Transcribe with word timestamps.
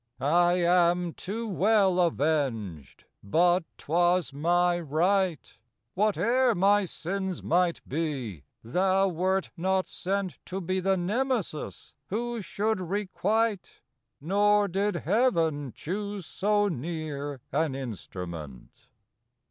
I 0.19 0.53
am 0.53 1.13
too 1.13 1.47
well 1.47 1.99
avenged! 1.99 3.05
but 3.21 3.65
'twas 3.77 4.33
my 4.33 4.79
right; 4.79 5.55
Whate'er 5.93 6.55
my 6.55 6.85
sins 6.85 7.43
might 7.43 7.87
be, 7.87 8.43
thou 8.63 9.09
wert 9.09 9.51
not 9.55 9.87
sent 9.87 10.43
To 10.47 10.59
be 10.59 10.79
the 10.79 10.97
Nemesis 10.97 11.93
who 12.07 12.41
should 12.41 12.81
requite 12.81 13.73
Nor 14.19 14.67
did 14.67 14.95
Heaven 14.95 15.71
choose 15.71 16.25
so 16.25 16.67
near 16.67 17.39
an 17.51 17.75
instrument. 17.75 18.87